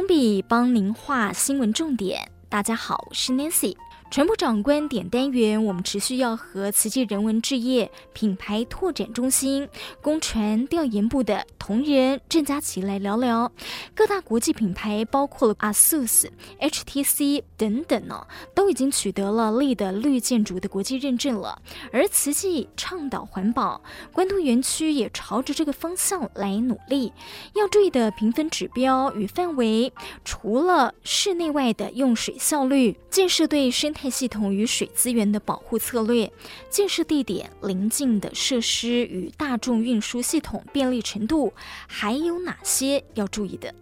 [0.00, 2.26] 光笔帮您画新闻重点。
[2.48, 3.76] 大家好，我是 Nancy。
[4.10, 9.68] 传播长观点单元，我们持续要和慈济人文置业品牌拓展中心
[10.02, 13.52] 公传调研部的同仁郑佳琪来聊聊
[13.94, 16.26] 各大国际品牌，包括了 ASUS、
[16.58, 21.62] HTC 等等呢，都已经取得了 LEED 绿建筑的国际认证了。
[21.92, 23.80] 而慈济倡导环保，
[24.12, 27.12] 关渡园区也朝着这个方向来努力。
[27.54, 29.92] 要注意的评分指标与范围，
[30.24, 36.32] 除了室内外的用水效率，建设对生态配系统与水资源的保护策略，
[36.70, 41.52] 建设地点临近的设施与大众运输系统便利程度，
[41.86, 43.74] 还有哪些要注意的？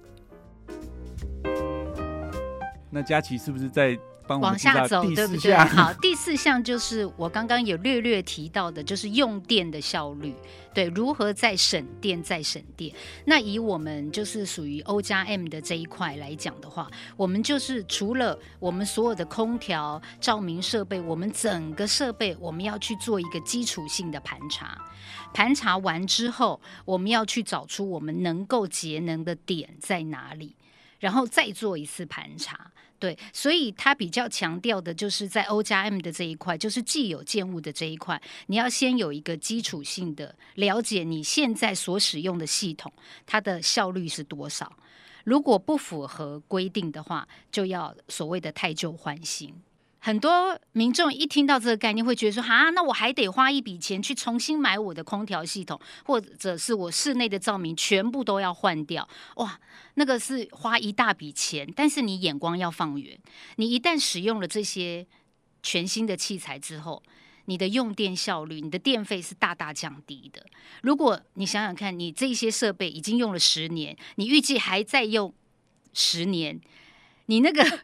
[2.90, 3.96] 那佳琪是不是在？
[4.28, 5.54] 往下走，对不对？
[5.56, 10.34] 好，第四项就是我刚刚有略略提到的，就是用电的效率，
[10.74, 12.94] 对，如何再省电再省电。
[13.24, 24.78] 那以我们就是属于 O 加 M 的这一块来讲的话，我们就是除了我们所有的空调、照明设备，我们整个设备我们要去做一个基础性的盘查，
[25.32, 30.56] 盘查完之后，我们要去找出我们能够节能的点在哪里，
[30.98, 32.70] 然后再做一次盘查。
[33.00, 42.92] 对，所以他比较强调的就是在 O 加 M 的这一块，就是既有建物的这一块，你要先有一个基础性的了解，你现在所使用的系统
[43.24, 44.72] 它的效率是多少。
[45.22, 49.54] 如果不符合规定的话，就要所谓的太旧换新。
[50.08, 59.06] 很多民众一听到这个概念，会觉得说：“啊，那我还得花一笔钱去重新买我的空调系统，或者是我室内的照明全部都要换掉。”
[59.36, 59.60] 哇，
[59.96, 61.70] 那个是花一大笔钱。
[61.76, 63.18] 但是你眼光要放远，
[63.56, 65.06] 你一旦使用了这些
[65.62, 67.02] 全新的器材之后，
[67.44, 70.42] 你的用电效率、你的电费是大大降低的。
[70.80, 75.34] 如果你想想看，你这些设备已经用了十年，你预计还在用
[75.92, 76.58] 十年，
[77.26, 77.80] 你那个。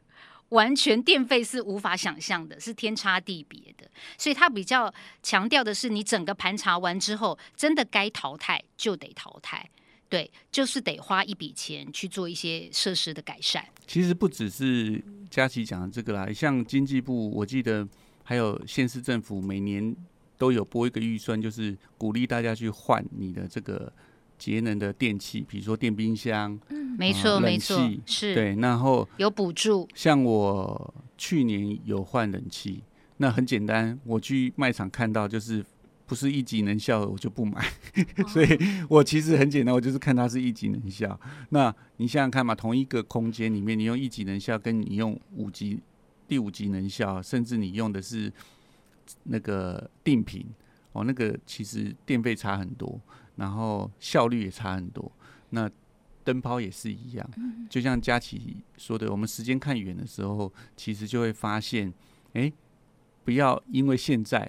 [0.50, 9.68] 完全电费是无法想象的，是天差地别的，所以他比较强调的是，你整个盘查完之后，真的该淘汰就得淘汰，
[10.08, 13.64] 对，就是得花一笔钱去做一些设施的改善。
[13.86, 17.86] 其实不只是佳琪讲的这个啦，像经济部，我记得
[18.22, 19.94] 还有县市政府每年
[20.38, 23.92] 都有拨一个预算，就是鼓励大家去换你的这个。
[24.38, 29.88] 节能的电器，比如说电冰箱，嗯，没错，没错，是，对，然后有补助。
[29.94, 32.82] 像我去年有换冷气，
[33.18, 35.64] 那很简单，我去卖场看到就是
[36.06, 37.64] 不是一级能效的，我就不买。
[38.18, 38.58] 哦、 所以
[38.88, 41.18] 我其实很简单，我就是看它是一级能效。
[41.50, 45.80] 那你想想看嘛，同一个空间里面，你用一级能效，跟你用五级、
[46.28, 48.30] 第五级能效，甚至你用的是
[49.24, 50.44] 那个定频，
[50.94, 52.98] 哦，那个其实电费差很多。
[53.36, 55.10] 然后效率也差很多，
[55.50, 55.68] 那
[56.22, 57.30] 灯泡也是一样，
[57.68, 61.92] 就像佳琪说的，我们时间看远的时候，其实就会发现，
[62.34, 62.52] 哎，
[63.24, 64.48] 不要因为现在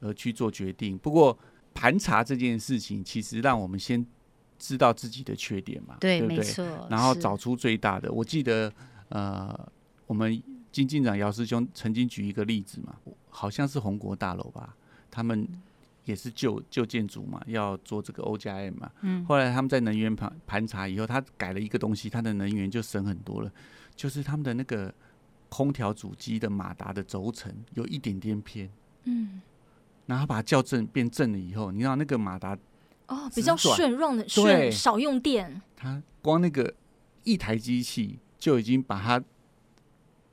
[0.00, 0.98] 而去做决定。
[0.98, 1.38] 不过
[1.72, 4.06] 盘查这件事情，其实让我们先
[4.58, 6.44] 知道自己的缺点嘛，对，对不对？
[6.44, 8.12] 没错，然后找出最大的。
[8.12, 8.70] 我记得，
[9.08, 9.72] 呃，
[10.06, 12.96] 我们金进长姚师兄曾经举一个例子嘛，
[13.30, 14.76] 好像是红国大楼吧，
[15.10, 15.48] 他们。
[16.06, 18.90] 也是旧旧建筑嘛，要做这个 O 加 M 嘛。
[19.02, 19.22] 嗯。
[19.26, 23.52] 后来他们在能源盘盘查以后，他改了一个东西，他的能源就省很多了。
[23.94, 24.92] 就是他们的那个
[25.48, 28.70] 空调主机的马达的轴承有一点点偏。
[29.04, 29.42] 嗯。
[30.06, 32.56] 然后把它校正变正了以后，你知道那个马达
[33.08, 35.60] 哦比较顺让的，顺少用电。
[35.76, 36.72] 它光那个
[37.24, 39.22] 一台机器就已经把它。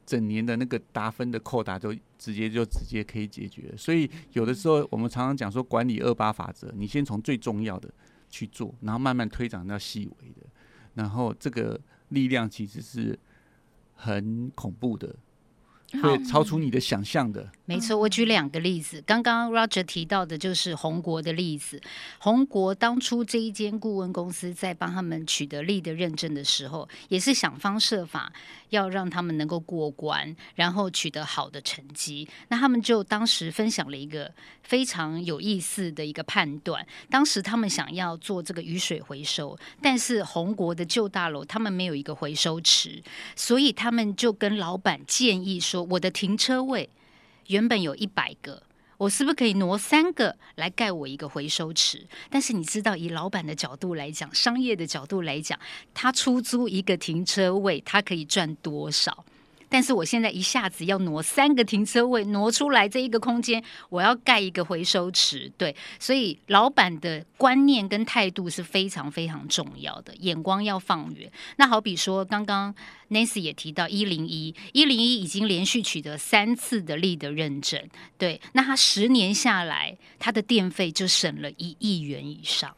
[0.06, 7.90] 整年的那个达分的扣打都直接就直接可以解决，所以有的时候我们常常讲说管理二八法则，你先从最重要的
[8.30, 10.42] 去做，然后慢慢推展到细微的，
[10.96, 13.18] 然后这个力量其实是
[13.94, 15.16] 很恐怖的。
[16.02, 17.50] 会超出你的想象的。
[17.66, 19.02] 没错，我举两个例子。
[19.06, 21.80] 刚刚 Roger 提到的就是红国的例子。
[22.20, 28.34] 红国当初这一间顾问公司在帮他们取得 LEED 的认证的时候，也是想方设法
[28.70, 32.28] 要让他们能够过关，然后取得好的成绩。
[32.50, 34.30] 那他们就当时分享了一个
[34.64, 36.86] 非常有意思的一个判断。
[37.10, 43.02] 当时他们想要做这个雨水回收，但是红国的旧大楼他们没有一个回收池，
[43.38, 45.83] 所以他们就跟老板建议说。
[45.84, 46.90] 我的停车位
[47.48, 48.64] 原本有一百个，
[48.98, 52.06] 我是不是可以挪三个来盖我一个回收池？
[52.30, 55.60] 但是你知道，以老板的角度来讲，商业的角度来讲，
[55.94, 59.26] 他出租一个停车位，他可以赚多少？
[59.74, 65.52] 但是我现在一下子要挪三个停车位，挪出来这一个空间，我要盖一个回收池。
[65.58, 71.32] 对，所以老板的观念跟态度是非常非常重要的，眼光要放远。
[71.56, 72.76] 那好比说，刚刚
[73.10, 77.82] Nancy 也提到一零一，一零一已经连续取得三次的 LEED 认证。
[78.20, 82.76] 对，那他十年下来，他的电费就省了一亿元以上。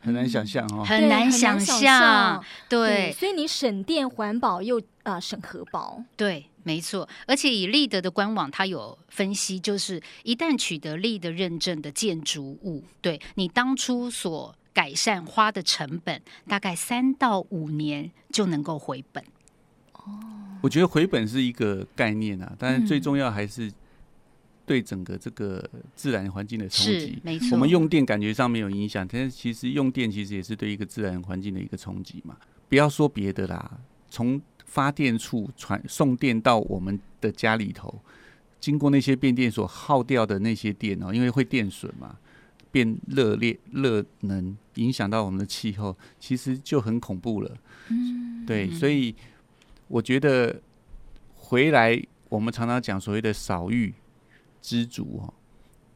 [0.00, 7.06] 很难想象哦，很难想象，对，所以你省电环保又啊、呃、省荷包，对，没错。
[7.26, 19.22] 而且以 LEED 的官网，它有分析，就是一旦取得 LEED 认证的建筑物，对你当初所改善花的成本，大概三到五年就能够回本。
[19.92, 20.02] 哦，
[20.62, 23.72] 我觉得回本是一个概念啊，但是最重要还是、嗯。
[24.70, 27.48] 对整个这个自然环境的冲击，没错。
[27.50, 32.36] 我们用电感觉上没有影响，但是其实用电其实也是对一个自然环境的一个冲击嘛。
[32.68, 38.00] 不要说别的啦，从发电处传送电到我们的家里头，
[38.60, 42.16] 经过那些变电所耗掉的那些电哦，因为会电损嘛，
[42.70, 47.56] 变热烈热能影响到我们的气候，其实就很恐怖了。
[47.88, 49.12] 嗯，对，所以
[49.88, 50.62] 我觉得
[51.34, 53.92] 回来我们常常讲所谓的扫域。
[54.60, 55.34] 知足哦，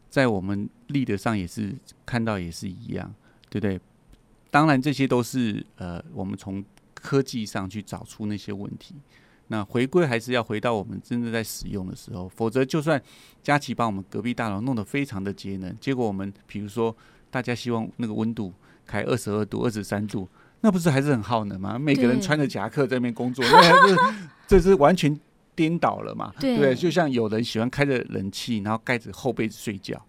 [0.08, 1.75] 在我们立德上也是
[2.06, 3.14] 看到也是一样，
[3.49, 3.81] 对不对？
[4.50, 6.64] 当然这些都是呃，我们从
[6.94, 8.94] 科技上去找出那些问题。
[9.49, 13.00] 那回归还是要回到我们真正在使用的时候，否则就算
[13.43, 16.96] 佳琪把我们隔壁大楼弄得非常的节能，结果我们比如说
[17.31, 18.55] 大家希望那个温度
[18.87, 20.26] 开二十二度、二十三度，
[20.62, 21.78] 那不是还是很耗能吗？
[21.78, 23.96] 每个人穿着夹克在那边工作，那还是
[24.49, 25.14] 这是完全。
[25.54, 26.32] 颠倒了嘛？
[26.40, 30.00] 对，对，就像有人喜欢开着冷气，然后盖着厚被子睡觉。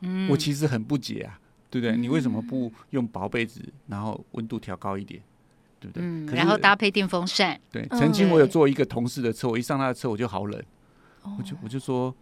[0.00, 1.38] 嗯，我其实很不解啊，
[1.70, 1.96] 对不对？
[1.96, 5.22] 你为什么不用薄被子，然后温度调高一点，
[5.80, 6.02] 对不对？
[6.04, 7.58] 嗯，然后搭配电风扇。
[7.70, 10.62] 对，曾经我有坐一个同事的车，我一上他的车我就好冷，
[11.38, 12.14] 我就我就说，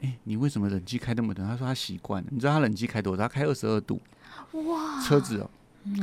[0.00, 1.46] 哎，你为什么冷气开那么冷？
[1.46, 2.28] 他说他习惯了。
[2.30, 3.22] 你知道他冷气开多少？
[3.22, 4.00] 他开二十二度。
[4.52, 5.50] 哇，车子哦，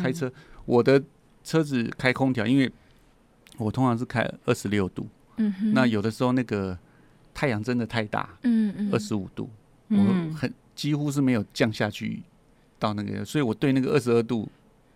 [0.01, 0.31] 开车，
[0.65, 1.01] 我的
[1.43, 2.71] 车子开空调，因为
[3.57, 5.07] 我通常是开二十六度。
[5.41, 6.77] 嗯、那有的时候那个
[7.33, 9.49] 太阳真的太大，嗯嗯，二十五度，
[9.89, 12.21] 嗯、我很几乎是没有降下去
[12.79, 14.49] 到那个，所以我对那个二十二度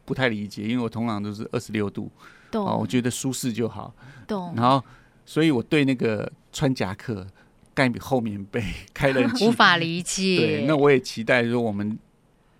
[0.03, 2.11] 不太理解，因为我通常都是二十六度，
[2.51, 3.93] 懂、哦，我觉得舒适就好，
[4.27, 4.53] 懂。
[4.55, 4.83] 然后，
[5.25, 7.25] 所以我对那个穿夹克、
[7.73, 8.63] 盖厚棉被、
[8.93, 10.37] 开冷气无法理解。
[10.37, 11.97] 对，那我也期待说我们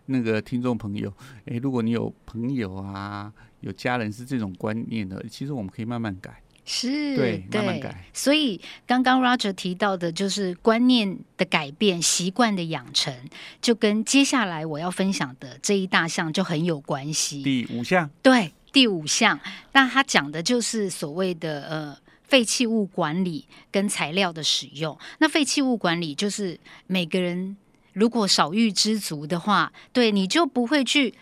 [0.07, 1.11] 那个听众朋友，
[1.45, 6.41] 哎，如果你有朋友啊，有家人是这种观念的，其实我们可以慢慢改。
[6.67, 8.03] 是，对，慢慢改。
[8.11, 13.13] 所以刚刚 Roger 提到的，就是观念的改变、习惯的养成，
[13.61, 17.43] 就跟接下来我要分享的这一大项就很有关系。
[17.43, 19.39] 第五项，对，第五项，
[19.73, 24.97] 那他讲的就是所谓的呃废弃物管理跟材料的使用。
[25.19, 27.55] 那废弃物管理就是每个人
[27.93, 31.13] 如果少欲知足的话，对，你就不会去。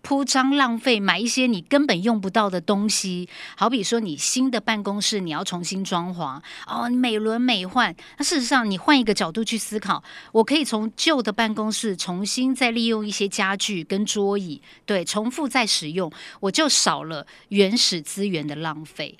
[0.00, 7.94] 铺张浪费，买一些你根本用不到的东西，好比说你新的办公室你要重新装潢哦，你美轮美奂。
[8.16, 10.02] 那事实上，你换一个角度去思考，
[10.32, 16.10] 我可以从旧的办公室重新再利用一些家具跟桌椅，对，重复再使用，
[16.40, 19.18] 我就少了原始资源的浪费。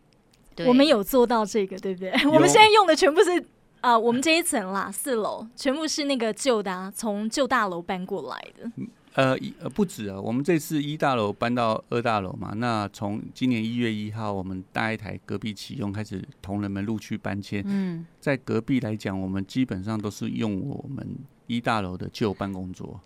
[0.54, 2.10] 对，我们有做到这个，对不对？
[2.26, 3.38] 我们现在用的全部是
[3.80, 8.70] 啊、呃，我们这一层啦，四楼全部是那个旧的、啊，从旧大楼搬过来的。
[9.18, 17.60] 呃，呃，不止啊，我们这次一大楼搬到二大楼嘛，那从今年一月一号，我们大一台隔壁启用开始，同仁们陆续搬迁。
[17.66, 21.04] 嗯，在隔壁来讲，我们基本上都是用我们
[21.48, 23.00] 一大楼的旧办公桌。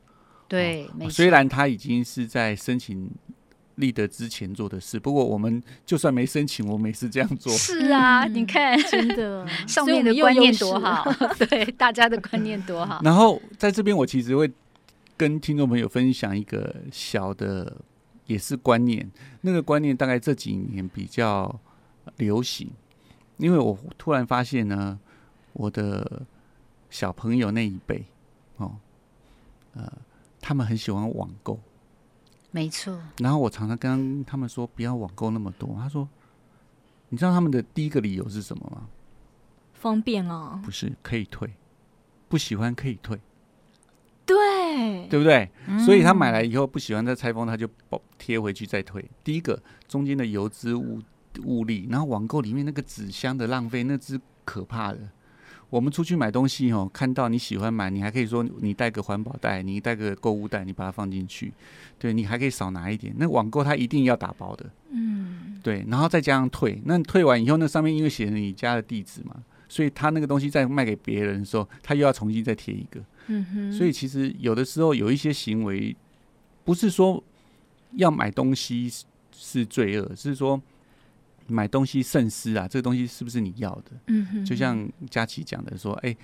[0.47, 3.11] 对，哦、虽然他已经是在申请
[3.76, 7.50] 立德之前做的事，不过我们就算没申请，我们也是这样做。
[7.54, 11.11] 是啊，嗯、你看，真的 上面的观念多好，
[11.49, 13.00] 对，大家的观念多好。
[13.02, 14.52] 然后在这边，我其实会。
[15.16, 17.81] 跟听众朋友分享一个小的，
[18.26, 19.11] 也是观念。
[19.40, 21.61] 那个观念大概这几年比较
[22.16, 22.71] 流行，
[23.37, 24.99] 因为我突然发现呢，
[25.52, 26.23] 我的
[26.90, 28.04] 小朋友那一辈
[28.57, 28.76] 哦，
[29.75, 29.92] 呃，
[30.40, 31.59] 他们很喜欢网购，
[32.50, 33.00] 没错。
[33.19, 35.75] 然后我常常跟他们说，不要网购那么多。
[35.78, 36.09] 他说，
[37.09, 38.88] 你知道他们的第一个理由是什么吗？
[39.75, 41.52] 方便哦，不是，可以退，
[42.28, 43.21] 不喜欢可以退。
[44.25, 44.37] 对，
[45.09, 45.49] 对不对？
[45.69, 49.05] 嗯、所以他买来以后不喜欢再拆封，他就包贴回去再退。
[49.23, 51.00] 第一个中间的油脂物
[51.45, 54.99] 物力，然后网购里面那个纸箱的浪费，那是可怕的。
[55.71, 61.50] 我们出去买东西哦，看到你喜欢买，你还可以说你带个环保袋，你带个购物袋，你把它放进去，
[61.99, 63.14] 对，你还可以少拿一点。
[63.17, 69.37] 那网购它一定要打包的，嗯，对，然后再加上退，那退完以后，那上面因为写了你家的地址嘛，
[69.67, 73.73] 所以他那个东西再卖给别人的时候，他又要重新再贴一个，嗯哼。
[73.73, 75.97] 所以其实有的时候有一些行为，
[76.64, 77.23] 不是说
[77.93, 78.91] 要买东西
[79.35, 80.61] 是罪恶，是说。
[81.49, 83.91] 买东西慎思啊，这个东西是不是你要的？
[84.07, 86.17] 嗯哼，就像佳琪讲的说，哎、欸，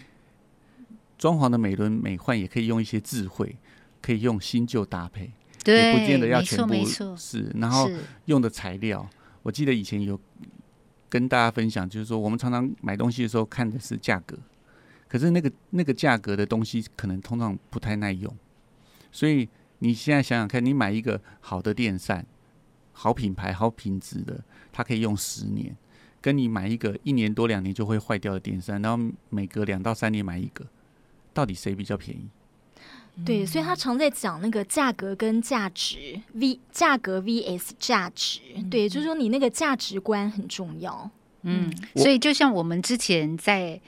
[1.19, 3.57] 装潢的美轮美奂也可以用一些智慧，
[4.01, 5.33] 可以用新旧搭配，
[5.65, 6.73] 对，也不见得要全部
[7.17, 7.53] 是。
[7.57, 7.91] 然后
[8.27, 9.07] 用的材料，
[9.43, 10.19] 我记得以前有
[11.09, 14.39] 跟大家分享，就是说我们常常买东西的时候看的是价格，
[15.09, 18.33] 可是那个那个价格的东西可能通常不太耐用，
[19.11, 19.49] 所以
[19.79, 22.25] 你现在想想看，你买一个好的电扇。
[23.01, 25.77] 好品牌、好品质的，它可以用十年，
[26.21, 30.67] 跟你买一个一年多两年就会坏掉的电扇，然后每隔两到三年买一个，
[31.33, 32.29] 到底谁比较便宜？
[33.25, 41.09] 对，所以他常在讲那个价格跟价值 V 价格 VS 价值，对，就是说你那个价值观很重要。
[41.43, 43.81] 嗯，所以就像我们之前在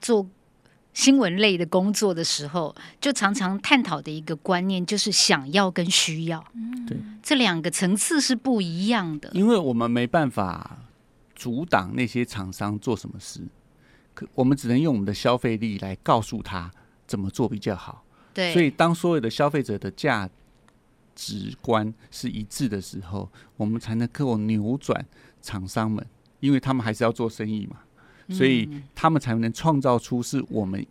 [0.00, 0.24] 做。
[0.94, 6.44] 新闻类的工作的时候，就常常探讨的一个观念就是想要跟需要，
[6.86, 9.30] 对，这两个层次是不一样的。
[9.32, 10.78] 因为我们没办法
[11.34, 13.40] 阻挡那些厂商做什么事，
[14.12, 16.70] 可我们只能用我们的消费力来告诉他
[17.06, 18.04] 怎么做比较好。
[18.34, 20.28] 对，所以当所有的消费者的价
[21.14, 25.04] 值观是一致的时候，我们才能够扭转
[25.40, 26.06] 厂商们，
[26.40, 27.78] 因为他们还是要做生意嘛。
[28.32, 30.84] 所以他们才能创造出是我们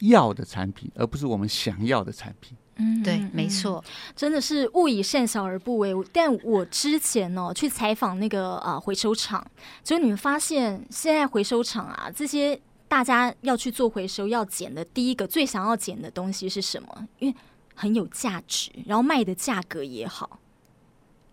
[0.00, 2.56] 要的产品，而不是我们想要的产品。
[2.76, 3.84] 嗯，对，没错，
[4.16, 5.94] 真的是勿以善小而不为。
[6.10, 9.46] 但我之前呢、哦、去采访那个啊回收厂，
[9.84, 17.08] 就你们发现现在回收厂啊，这些大家要去做回收要捡的第一个最想要捡的东西是什么？
[17.18, 17.36] 因为
[17.74, 20.40] 很有价值，然后卖的价格也好，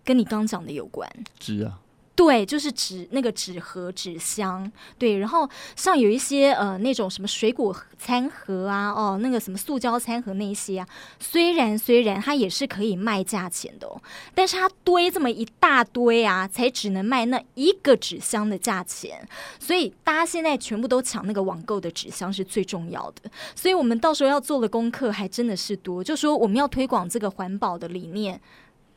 [0.04, 1.10] 跟你刚讲的有关。
[1.40, 1.80] 值啊。
[2.20, 14.02] 对，就是纸那个纸盒、纸箱，对，然后像有一些呃那种什么水果餐盒啊，哦，那个什么塑胶餐盒那些啊，虽然虽然它也是可以卖价钱的哦，
[14.36, 19.26] 但是它堆这么一大堆啊，才只能卖那一个纸箱的价钱，
[19.58, 28.42] 所以大家现在全部都抢那个网购的纸箱是最重要的，所以我们到时候要做的功课还真的是多，就说我们要推广这个环保的理念，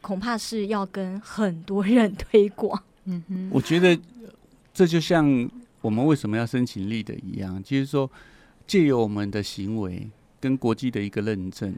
[0.00, 2.82] 恐怕是要跟很多人 推广。
[3.04, 3.98] 嗯哼，我觉得
[4.72, 8.08] 这就像我们为什么要申请立的一样，就是说
[8.66, 10.08] 借由我们的行为
[10.40, 11.74] 跟国际的一个认证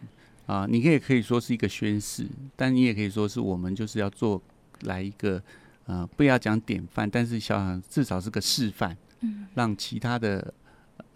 [0.46, 4.40] 啊，你可以可以说是一个宣誓，但你也可以说是我们就是要做
[4.82, 5.42] 来一个
[5.86, 10.52] 呃，不要讲典范，但是想至少是个示范，嗯，让其他的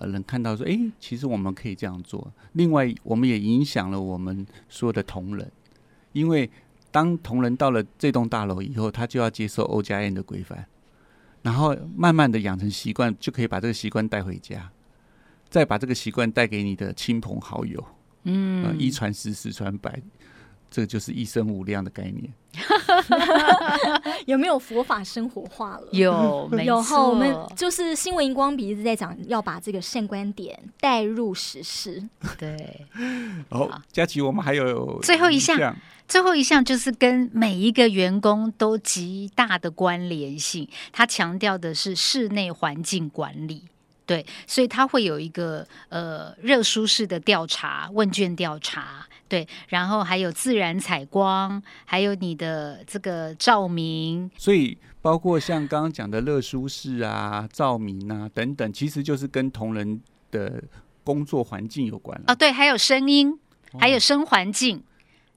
[0.00, 2.32] 人看到说，哎，其实我们可以这样做。
[2.54, 5.52] 另外，我们也影响了我们所有的同仁，
[6.12, 6.50] 因为。
[6.90, 10.66] 当同仁到了这栋大楼以后，他就要接受 O 加 N 的规范，
[11.42, 14.70] 然后慢慢的养成习惯，就可以把这个习惯带回家，
[15.48, 17.84] 再把这个习惯带给你的亲朋好友，
[18.24, 20.00] 嗯，呃、一传十，十传百，
[20.70, 22.32] 这个就是一生无量的概念。
[24.26, 25.88] 有没有佛法生活化了？
[25.92, 27.04] 有， 有哈。
[27.06, 32.02] 我们就是新闻荧光笔一直在讲，要把这个善观点带入时事。
[32.38, 32.86] 对，
[33.48, 35.76] 好，佳琪，我们还有最后一项。
[36.08, 43.64] 最后一项就是跟每一个员工都极大的关联性，他强调的是室内环境管理，
[44.08, 60.00] 对，所以它会有一个呃热舒适的调查问卷调查，对，然后还有自然采光，还有你的这个照明，所以包括像刚刚讲的热舒适啊、照明啊等等，其实就是跟同仁
[60.30, 60.64] 的
[61.04, 63.38] 工作环境有关啊，对，还有声音，
[63.78, 64.82] 还有声环境。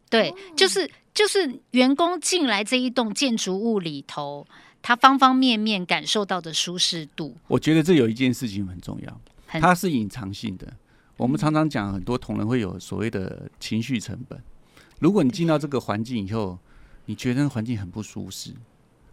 [0.10, 4.46] 对，就是就是员工进来这一栋建筑物里头，
[4.82, 7.36] 他方方面面感受到的舒适度。
[7.48, 10.74] 我觉得这有一件事情很重要，它是隐藏性的。
[11.18, 14.42] 我们常常讲，很多同仁会有所谓的情绪成本。
[15.00, 16.58] 如果你进到这个环境以后，
[17.06, 18.54] 你觉得环境很不舒适，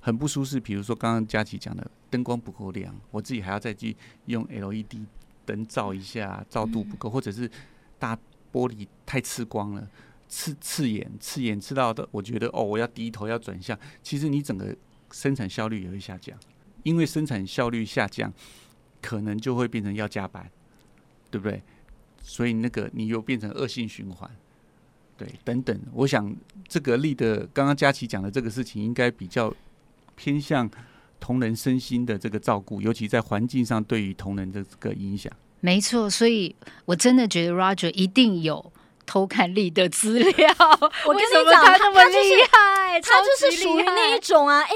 [0.01, 0.59] 很不舒适。
[0.59, 3.97] 比如说刚刚佳琪讲的，灯光不够亮，我自己还要再去
[4.27, 5.07] 用 LED
[5.45, 7.51] 灯照一下，照度不够，或者是
[7.99, 8.17] 大
[8.53, 9.87] 玻璃太刺光了。
[10.31, 13.79] 刺刺眼，刺眼刺到的，我觉得哦，我要低头要转向。
[14.03, 14.77] 其实你整个
[15.11, 16.39] 生产效率也会下降，
[16.83, 18.33] 因为生产效率下降，
[19.01, 20.51] 可能就会变成要加班，
[21.31, 21.63] 对不对？
[22.23, 24.31] 所以那个你又变成恶性循环，
[25.17, 25.81] 对，等等。
[25.93, 26.35] 我想
[26.67, 29.55] 这个力的刚刚佳琪讲的这个事情，应该比较
[30.15, 30.71] 偏向
[31.19, 35.33] 同仁身心的这个照顾，尤其在环境上对于同仁的这个影响。
[35.61, 38.73] 没错，所以我真的觉得 Roger 一定有
[39.09, 40.55] 偷看力的资料。
[41.07, 44.71] 我跟你讲，他那么厉害，他就是属于那一种啊，哎。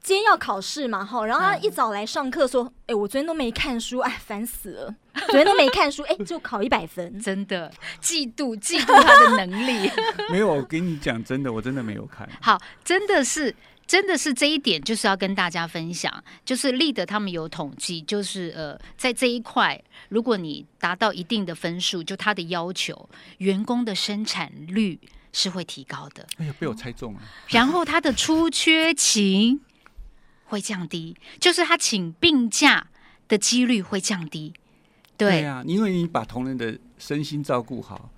[0.00, 4.94] 今天要考试嘛，哈，然后他一早来上课说：“哎、嗯欸，我昨天都没看书，哎，烦死了，
[5.26, 7.70] 昨天都没看书，哎、欸，就考一百分， 真的
[8.00, 9.90] 嫉妒嫉妒他的能力。
[10.32, 12.26] ”没有，我跟你讲，真的，我真的没有看。
[12.40, 13.54] 好，真的是，
[13.88, 25.00] 真的是这一点，就是要跟大家分享，就是 Leader 他们有统计，就是呃，在这一块，如果你达到一定的分数，就他的要求，员工的生产率
[25.32, 26.24] 是会提高的。
[26.36, 27.20] 哎呀，被我猜中了。
[27.48, 29.60] 然后他的出缺勤。
[30.50, 32.86] 会降低，就是他请病假
[33.28, 34.54] 的几率会降低。
[35.14, 38.10] 对啊，因为你把同仁的身心照顾好，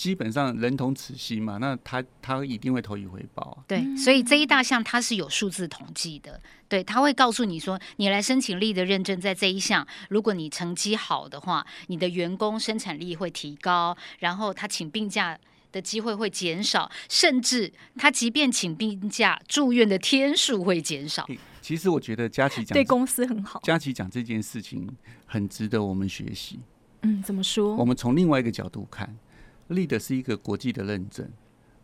[0.00, 3.64] 基本上人同此心嘛，那他他一定会投以回报啊。
[3.68, 6.40] 对，所以这一大项它是有数字统计的。
[6.66, 15.38] 对，他会告诉你说，你来申请力的认证，在这一项，如果你成绩好的话，你的员工生产力会提高，然后他请病假
[15.70, 21.28] 的机会会减少，甚至他即便请病假住院的天数会减少。
[21.60, 23.60] 其实我觉得佳琪讲对公司很好。
[23.64, 24.88] 佳琪讲这件事情
[25.26, 26.58] 很值得我们学习。
[27.02, 27.76] 嗯，怎么说？
[27.76, 29.14] 我们从另外一个角度看
[29.70, 31.26] ，LEED 是一个国际的认证，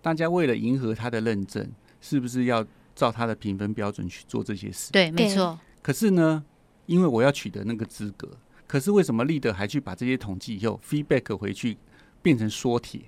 [0.02, 4.92] 大家为了迎合他的认证，是不是要照他的评分标准去做这些事？
[4.92, 5.58] 对，没错。
[5.80, 6.44] 可是呢，
[6.84, 8.28] 因为我要取得那个资格，
[8.66, 11.78] 可是为什么 LEED 还去把这些统计以后 feedback 回去
[12.20, 13.00] 变成缩帖？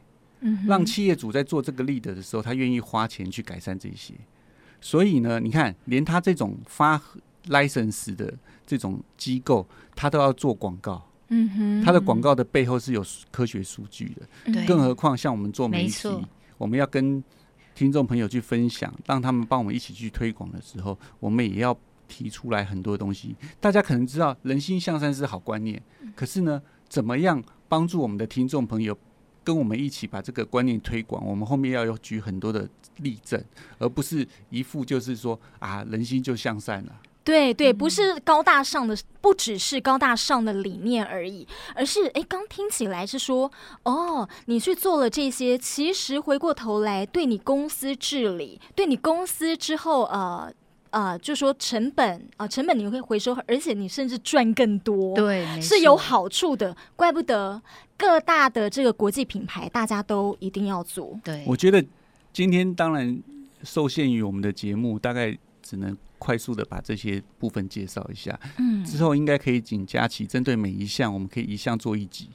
[0.68, 4.14] 让企业主在做这个 leader 的时候，他愿意花钱去改善这些。
[4.80, 7.02] 所以呢，你看，连他这种发
[7.48, 8.32] license 的
[8.64, 9.66] 这种机构，
[9.96, 11.07] 他都要做广告。
[11.28, 14.52] 嗯哼，他的广告的背后是有科学数据的。
[14.52, 16.08] 对，更何况像我们做媒体，
[16.56, 17.22] 我们要跟
[17.74, 23.36] 听众朋友去分享，让他们帮我们一起去推广的时候，我们也要提出来很多东西。
[23.60, 25.82] 大家可能知道，人心向善是好观念，
[26.16, 28.96] 可是呢，怎么样帮助我们的听众朋友？
[29.44, 33.42] 跟我们一起把这个观念推广，我们后面要有举很多的例证，
[33.78, 36.92] 而不是一副就是说啊，人心就向善了。
[37.28, 50.50] 对对，不是高大上的，不只是高大上的理念而已，而是哎，刚听起来是说，哦，你去做了这些，其实回过头来对你公司治理，对你公司之后呃。
[50.90, 56.74] 啊、呃，就说成本啊、呃，成本你会回收，而且你甚至赚更多，对，是有好处的。
[56.96, 57.60] 怪不得
[57.98, 61.14] 各大的这个国际品牌，大家都一定要做。
[61.22, 61.84] 对，我觉得
[62.32, 63.20] 今天当然
[63.62, 65.36] 受限于我们的节目，大概
[65.68, 68.40] 只能快速的把这些部分介绍一下。
[68.56, 72.30] 嗯，之后应该可以请佳琪针对每一项，我们可以一项做一集。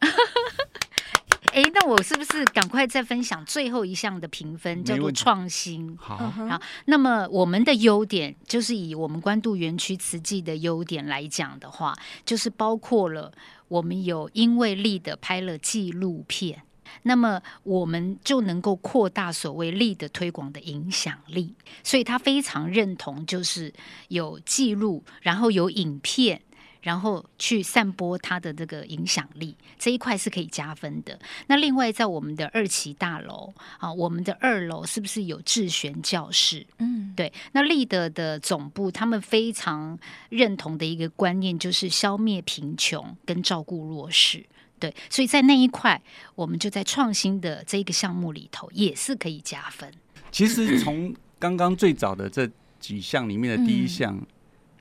[1.52, 5.94] 哎，那我是不是赶快再分享最后一项的评分，叫做创新？
[5.98, 6.58] 好，好。
[6.86, 13.30] 那么我们的优点，就是以我们关渡园区慈济的优点来讲的话，就是包括了
[13.68, 16.62] 我们有因为 LEED 拍了纪录片，
[17.02, 21.54] 那么我们就能够扩大所谓 LEED 推广的影响力。
[21.82, 23.72] 所以他非常认同，就是
[24.08, 26.40] 有记录，然后有影片。
[26.82, 31.16] 然后去散播它的这个影响力，这一块是可以加分的。
[31.46, 36.66] 那另外，在我们的二期大楼啊，我们的二楼是不是有智选教室？
[36.78, 37.32] 嗯，对。
[37.52, 39.96] 那 LEED 的总部，他们非常
[40.28, 44.44] 认同的一个观念就是消灭贫穷跟照顾弱势。
[44.90, 46.02] 对，所以在那一块，
[46.34, 49.90] 我们就在创新的这个项目里头也是可以加分。
[50.30, 54.20] 其实从刚刚最早的这几项里面的第一项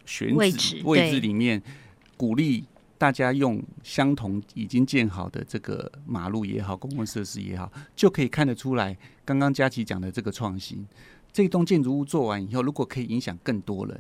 [0.06, 1.62] 选址位置位置里面。
[2.22, 2.64] 鼓励
[3.00, 8.96] 大家用相同已经建好的这个马路也好，公共设施也好，就可以看得出来。
[9.26, 10.86] 刚刚佳琪讲的这个创新，
[11.34, 14.00] 这栋建筑物做完以后，如果可以影响更多人，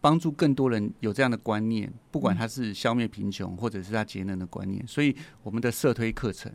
[0.00, 6.52] 帮助更多人有这样的观念，不管他是消灭贫穷，或者是他节能的观念，所以我们的社推课程，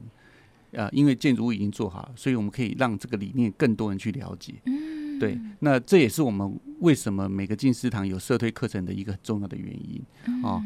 [0.72, 4.56] 呃，因为建筑物已经做好了，所以我们可以让这个理念更多人去了解。
[4.66, 10.02] 嗯，对，那这也是我们为什么每个进食堂有社推课程的一个很重要的原因。
[10.44, 10.64] 哦。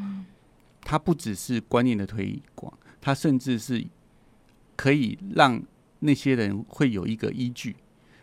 [0.88, 3.84] 它不只是观念的推广，它甚至是
[4.76, 5.60] 可以让
[6.02, 7.76] 那些人会有一个依据，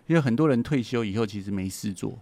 [0.07, 2.17] 因为很多人退休以后其实没事做，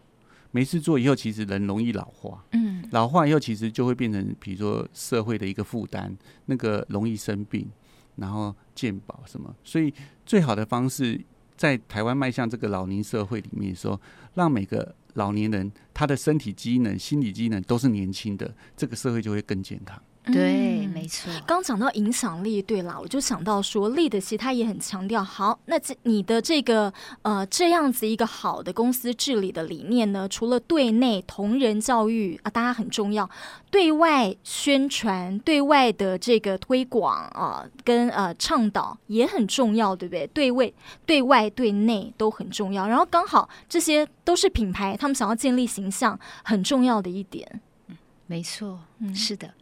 [0.50, 7.68] 没事做以后其实人容易老化，嗯，老化以后其实就会变成比如说社会的一个负担，那个容易生病，
[8.16, 9.92] 然后健保什么，所以
[10.26, 11.20] 最好的方式
[11.56, 14.00] 在台湾迈向这个老龄社会里面说，
[14.34, 20.02] 让每个老年人他的身体机能、心理机能都是年轻的，这个社会就会更健康。
[20.22, 21.32] 对，没错。
[21.46, 33.28] 刚讲到影响力，对啦，我就想到说，LEAD 其实他也很强调，好，那这你的这个呃这样子一个好的公司治理的理念呢，除了对内同仁教育啊，大家很重要，
[33.70, 40.26] 对外宣传、对外的这个推广啊，跟呃倡导也很重要，对不对？
[40.28, 40.70] 对外、
[41.06, 42.86] 对外、对内都很重要。
[42.86, 47.60] 然后刚好这些都是品牌，他们想要建立形象很重要的一点。
[47.88, 49.54] 嗯，没错，嗯，是的。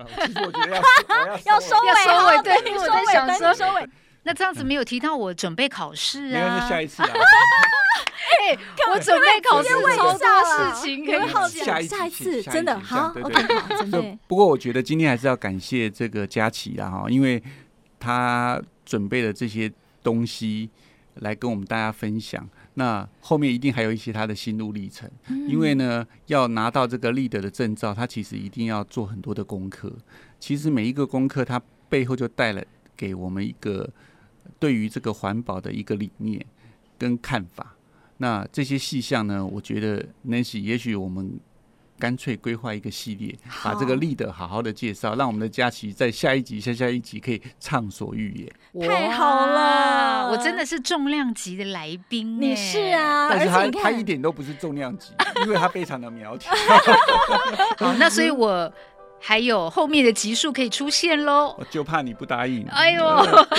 [0.26, 0.82] 其实我觉得要
[1.54, 3.88] 要收尾，要收尾，对，我在想说收尾。
[4.24, 6.30] 那这样子没有提到我准备考试啊？
[6.32, 7.08] 没有，就下一次啊。
[8.42, 8.56] 哎，
[8.92, 14.18] 我准备考试超多事情可以讲，下下一次真的好，OK，好，准备。
[14.26, 17.42] 不过我觉得今天还是要感谢这个佳琪啦哈，因为
[17.98, 19.70] 他准备了这些
[20.02, 20.70] 东西
[21.16, 22.48] 来跟我们大家分享。
[22.74, 25.10] 那后面一定还有一些他的心路历程，
[25.48, 29.92] 因为呢，要拿到这个 LEED 的证照，他其实一定要做很多的功课。
[30.40, 32.64] 其实每一个功课，它背后就带了
[32.96, 33.88] 给我们一个
[34.58, 36.44] 对于这个环保的一个理念
[36.98, 37.76] 跟看法。
[38.18, 41.38] 那这些细项呢，我觉得 Nancy，也许我们。
[42.02, 48.88] 干脆规划一个系列，把这个 LEED 好好的介绍，让我们的佳琪在下一集、下下一集可以畅所欲言。
[48.88, 52.40] 太好了，我真的是重量级的来宾。
[52.40, 55.12] 你是啊，但是他他一点都不是重量级，
[55.44, 56.52] 因为他非常的苗条。
[57.78, 58.72] 好，那所以我。
[59.24, 62.66] 还有后面的集数可以出现喽，我就怕你不答应。
[62.70, 63.04] 哎呦，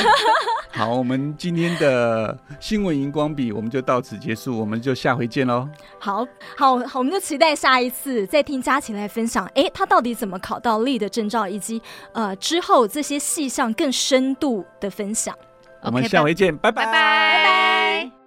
[0.72, 5.66] 好，我们今天的新闻荧光笔我们就到此结束，我们就下回见喽。
[6.00, 15.34] 好好好，我们就期待下一次再听佳琪来分享，哎，他到底怎么考到 LEED 证照，以及呃之后这些细项更深度的分享。
[15.82, 18.23] 我们下回见，拜拜拜拜。